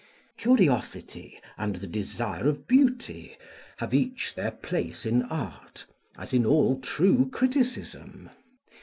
Curiosity 0.35 1.39
and 1.59 1.75
the 1.75 1.85
desire 1.85 2.47
of 2.47 2.67
beauty, 2.67 3.37
have 3.77 3.93
each 3.93 4.33
their 4.33 4.49
place 4.49 5.05
in 5.05 5.21
art, 5.25 5.85
as 6.17 6.33
in 6.33 6.43
all 6.43 6.79
true 6.79 7.29
criticism. 7.29 8.31